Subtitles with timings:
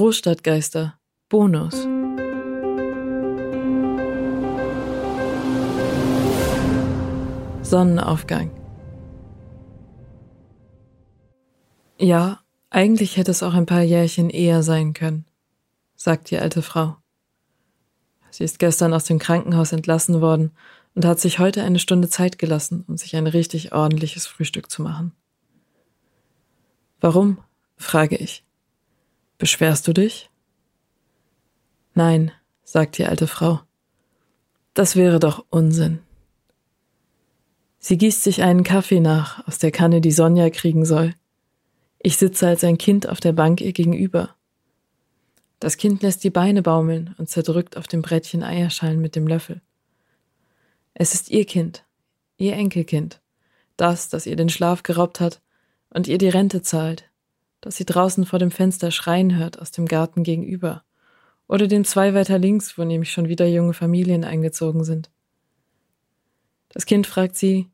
[0.00, 0.98] Großstadtgeister.
[1.28, 1.74] Bonus.
[7.60, 8.50] Sonnenaufgang.
[11.98, 12.40] Ja,
[12.70, 15.26] eigentlich hätte es auch ein paar Jährchen eher sein können,
[15.96, 16.96] sagt die alte Frau.
[18.30, 20.52] Sie ist gestern aus dem Krankenhaus entlassen worden
[20.94, 24.80] und hat sich heute eine Stunde Zeit gelassen, um sich ein richtig ordentliches Frühstück zu
[24.80, 25.12] machen.
[27.02, 27.36] Warum?
[27.76, 28.44] frage ich.
[29.40, 30.28] Beschwerst du dich?
[31.94, 32.30] Nein,
[32.62, 33.62] sagt die alte Frau.
[34.74, 36.00] Das wäre doch Unsinn.
[37.78, 41.14] Sie gießt sich einen Kaffee nach aus der Kanne, die Sonja kriegen soll.
[41.98, 44.36] Ich sitze als ein Kind auf der Bank ihr gegenüber.
[45.58, 49.62] Das Kind lässt die Beine baumeln und zerdrückt auf dem Brettchen Eierschalen mit dem Löffel.
[50.92, 51.86] Es ist ihr Kind,
[52.36, 53.22] ihr Enkelkind,
[53.78, 55.40] das, das ihr den Schlaf geraubt hat
[55.88, 57.09] und ihr die Rente zahlt,
[57.60, 60.84] das sie draußen vor dem Fenster schreien hört aus dem Garten gegenüber
[61.46, 65.10] oder den zwei weiter links, wo nämlich schon wieder junge Familien eingezogen sind.
[66.68, 67.68] Das Kind fragt sie,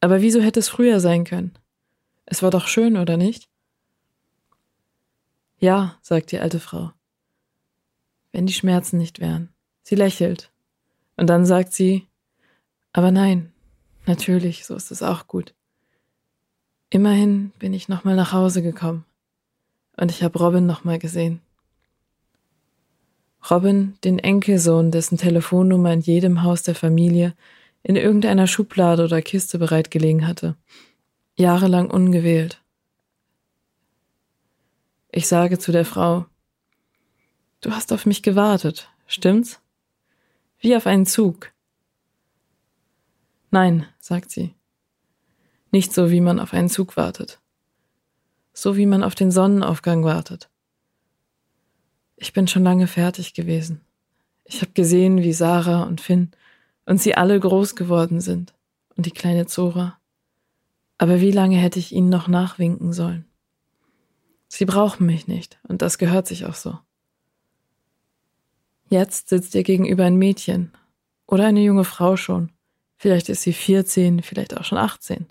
[0.00, 1.52] aber wieso hätte es früher sein können?
[2.26, 3.48] Es war doch schön, oder nicht?
[5.58, 6.92] Ja, sagt die alte Frau.
[8.32, 9.48] Wenn die Schmerzen nicht wären.
[9.82, 10.50] Sie lächelt.
[11.16, 12.08] Und dann sagt sie,
[12.92, 13.52] aber nein,
[14.06, 15.54] natürlich, so ist es auch gut.
[16.92, 19.06] Immerhin bin ich nochmal nach Hause gekommen.
[19.96, 21.40] Und ich habe Robin nochmal gesehen.
[23.50, 27.34] Robin, den Enkelsohn, dessen Telefonnummer in jedem Haus der Familie
[27.82, 30.54] in irgendeiner Schublade oder Kiste bereitgelegen hatte.
[31.34, 32.60] Jahrelang ungewählt.
[35.10, 36.26] Ich sage zu der Frau,
[37.62, 39.62] Du hast auf mich gewartet, stimmt's?
[40.58, 41.52] Wie auf einen Zug.
[43.50, 44.54] Nein, sagt sie.
[45.72, 47.40] Nicht so, wie man auf einen Zug wartet.
[48.52, 50.50] So wie man auf den Sonnenaufgang wartet.
[52.16, 53.80] Ich bin schon lange fertig gewesen.
[54.44, 56.30] Ich habe gesehen, wie Sarah und Finn
[56.84, 58.54] und sie alle groß geworden sind
[58.96, 59.98] und die kleine Zora.
[60.98, 63.24] Aber wie lange hätte ich ihnen noch nachwinken sollen?
[64.48, 66.78] Sie brauchen mich nicht und das gehört sich auch so.
[68.90, 70.70] Jetzt sitzt ihr gegenüber ein Mädchen
[71.26, 72.52] oder eine junge Frau schon.
[72.98, 75.26] Vielleicht ist sie 14, vielleicht auch schon 18.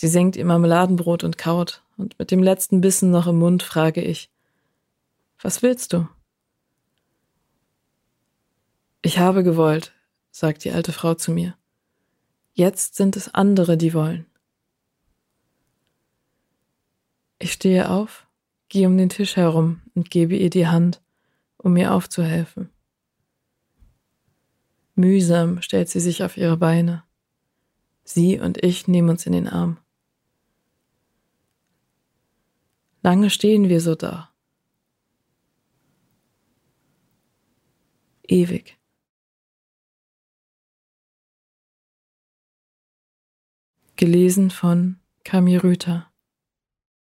[0.00, 4.00] Sie senkt ihr Marmeladenbrot und kaut, und mit dem letzten Bissen noch im Mund frage
[4.00, 4.30] ich,
[5.42, 6.06] was willst du?
[9.02, 9.92] Ich habe gewollt,
[10.30, 11.56] sagt die alte Frau zu mir.
[12.52, 14.26] Jetzt sind es andere, die wollen.
[17.40, 18.28] Ich stehe auf,
[18.68, 21.02] gehe um den Tisch herum und gebe ihr die Hand,
[21.56, 22.70] um mir aufzuhelfen.
[24.94, 27.02] Mühsam stellt sie sich auf ihre Beine.
[28.04, 29.78] Sie und ich nehmen uns in den Arm.
[33.02, 34.30] Lange stehen wir so da.
[38.26, 38.76] Ewig.
[43.96, 46.07] Gelesen von Kami Rüther